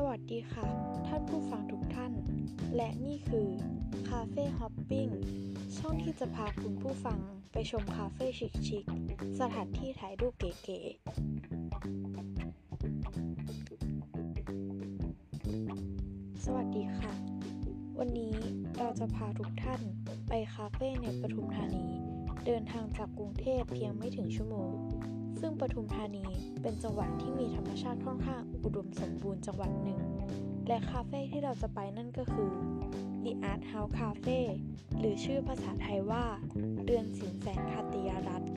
[0.00, 0.66] สวัสดีค่ะ
[1.08, 2.12] ท่านผู้ฟังทุกท่าน
[2.76, 3.48] และนี่คือ
[4.08, 5.06] คาเฟ่ฮอปปิ้ง
[5.78, 7.18] ช่องที่จะพาคุณผู้ฟัง
[7.52, 10.86] ไปชมคาเฟ่ชิคๆสถานที่ถ่ายรูปเก๋ๆ
[16.44, 17.12] สวัสดีค่ะ
[17.98, 18.34] วันนี้
[18.78, 19.80] เราจะพาทุกท่าน
[20.28, 21.88] ไปคาเฟ่ในปทุมธานี
[22.46, 24.72] เดินทางจากกรุงเทพเพียงไม่ถึงชั่วโมง
[25.40, 26.24] ซึ่งปทุมธานี
[26.62, 30.00] เป็นจังหวัดที่มีธรรมชาติค่อนข้างอุดมสมบูรณ์จังหวัดหนึ่ง
[30.68, 32.50] และคาเฟ่ที่เราจะไปนั่นก็คือ
[33.24, 34.40] The Art House Cafe
[34.98, 36.24] หรือชื่อภาษาไทยว่า
[36.82, 38.52] เรือนสินแสนคาติยรัตน์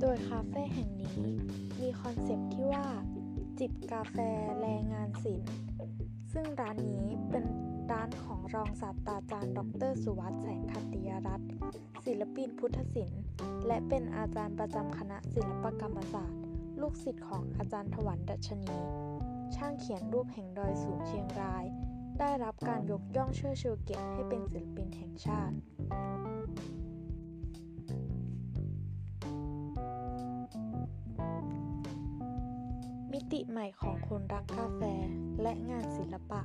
[0.00, 1.16] โดยคาเฟ่แห่งนี้
[1.80, 2.86] มีคอนเซปต์ที่ว่า
[3.58, 4.16] จิบกาแฟ
[4.60, 5.52] แรงงานศิลป์
[6.32, 7.44] ซึ่งร้านนี้เป็น
[7.92, 11.48] ร้านของรองศาสตราจารย์ ดร สุวัสด์แสงคติยรัตน์
[12.04, 13.22] ศิลปินพุทธศิลป์
[13.66, 16.40] และเป็นอาจารย์ประจำคณะศิลปกรรมศาสตร์
[16.80, 18.74] ลูกศิษย์ของอาจารย์ถวันดัชนี
[19.56, 21.64] ช่างเขียนรูปแห่งดอยสูงเชียงราย
[22.18, 25.56] ได้รับการยกย่องเชิดชูเกียรติให้เป็นศิลปินแห่งชาติ
[33.12, 34.82] มิติใหม่ของคนรักกาแฟ
[35.42, 36.42] และงานศิลปะ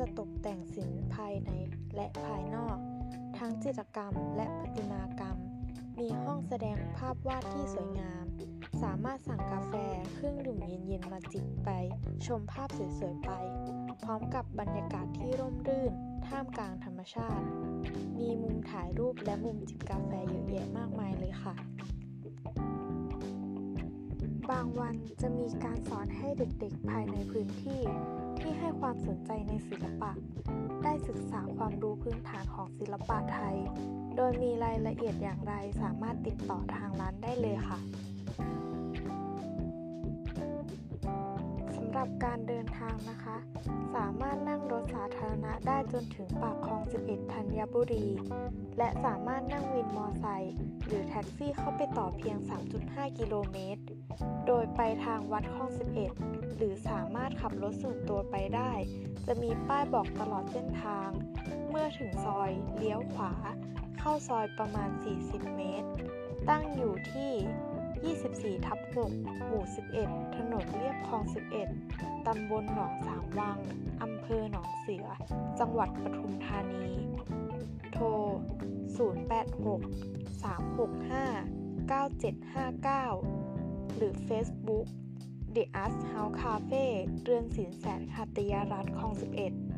[0.00, 1.50] จะตกแต่งศิลป์ภายใน
[1.94, 2.78] และภายนอก
[3.38, 5.38] ทั้งจิตรกรรมและประติมากรรม
[5.98, 8.24] มีห้องแสดงภาพวาดที่สวยงาม
[8.82, 9.74] สามารถสั่งกาแฟ
[10.14, 11.70] เครื่องดื่มเย็นๆมาจิบไป
[12.26, 13.30] ชมภาพสวยๆไป
[14.02, 15.92] พร้อมกับบรรยากาศที่ร่มรื่น
[16.26, 17.46] ท่ามกลางธรรมชาติ
[18.20, 21.54] มีมุมถ่ายรูปและมุมจิบกาแฟเยอะแยะมากมายเลยค่ะ
[24.50, 27.80] บางวันจะมีการสอนให้เด็กๆ ภายในพื้นที่
[28.40, 30.12] ที่ให้ความสนใจในศิลปะ
[30.84, 33.56] ได้ศึกษาความรู้พื้นฐานของศิลปะไทย
[34.16, 37.78] โดยมีรายละเอียดอย่างไรสามารถติดต่อทางร้านได้เลยค่ะ
[41.76, 43.36] สำหรับการเดินทางนะคะ
[43.94, 48.06] สามารถนั่งรถสาธารณะได้จนถึงปากคลอง 11 ธัญบุรี
[48.78, 50.54] และสามารถนั่งวินมอไซค์
[50.86, 52.36] หรือแท็กซี่เข้าไปต่อเพียง
[52.78, 53.84] 3.5 กิโลเมตร
[54.46, 55.70] โดยไปทางวัดคลอง
[56.14, 58.72] 11 หรือสามารถขับรถส่วนตัวไปได้
[59.26, 61.10] จะมีป้ายบอกตลอดเส้นทาง
[61.68, 63.32] เมื่อถึงซอยเลี้ยวขวา
[63.98, 64.90] เข้าซอยประมาณ
[65.22, 65.88] 40 เมตร
[66.48, 67.32] ตั้งอยู่ที่
[68.58, 68.78] 24 ทับ
[69.12, 69.64] 6 หมู่
[70.00, 71.22] 11 ถนนเรียบคลอง
[71.76, 73.58] 11 ตำบลหนองสามวัง
[74.02, 75.06] อำเภอหนองเสือ
[75.58, 76.88] จังหวัดปทุมธานี
[77.92, 78.06] โทร
[78.96, 83.49] 086 365 9759
[84.02, 84.86] หรือ Facebook
[85.54, 86.84] The Art House Cafe
[87.22, 89.12] เรือนสินแสนคาติยรัตน์คลอง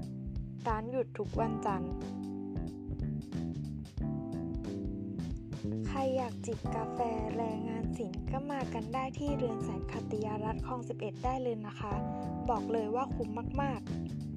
[0.00, 1.92] 11 ร้านหยุดทุกวันจันทร์
[5.86, 6.98] ใครอยากจิบกาแฟ
[7.36, 11.94] แรงงานศิลป์ก็มากันได้ที่เรือนแสนคติยารัตน์คลอง 11 ได้เลยนะคะ
[12.50, 13.28] บอกเลยว่าคุ้ม
[13.62, 14.31] มาก ๆ